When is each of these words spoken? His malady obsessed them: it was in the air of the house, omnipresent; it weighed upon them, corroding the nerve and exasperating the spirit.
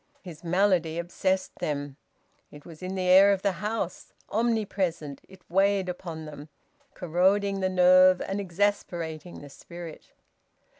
His 0.23 0.43
malady 0.43 0.97
obsessed 0.97 1.59
them: 1.59 1.95
it 2.49 2.65
was 2.65 2.81
in 2.81 2.95
the 2.95 3.07
air 3.07 3.31
of 3.31 3.43
the 3.43 3.51
house, 3.51 4.13
omnipresent; 4.29 5.21
it 5.29 5.47
weighed 5.47 5.87
upon 5.89 6.25
them, 6.25 6.49
corroding 6.95 7.59
the 7.59 7.69
nerve 7.69 8.19
and 8.19 8.39
exasperating 8.41 9.41
the 9.41 9.49
spirit. 9.51 10.09